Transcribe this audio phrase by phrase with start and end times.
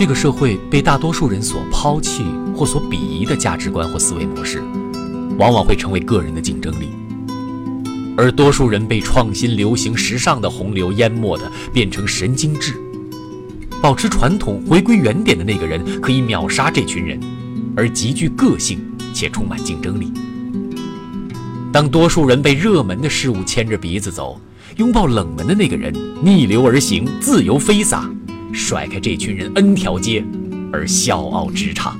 [0.00, 2.24] 这个社会被大多数人所抛弃
[2.56, 4.62] 或所鄙夷的价值观或思维模式，
[5.36, 6.86] 往往会成为个人的竞争力；
[8.16, 12.80] 而多数人被创新、流行、时尚的洪流淹没的，变成神经质。
[13.82, 17.20] 保持传统、回归原点的那个人，可以秒杀这群人，
[17.76, 18.80] 而极具个性
[19.12, 20.10] 且充满竞争力。
[21.70, 24.40] 当多数人被热门的事物牵着鼻子走，
[24.76, 25.92] 拥抱冷门的那个人
[26.24, 28.10] 逆流而行，自由飞洒，
[28.52, 30.24] 甩开这群人 N 条街，
[30.72, 31.98] 而笑傲职场。